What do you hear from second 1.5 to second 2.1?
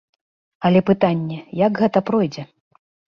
як гэта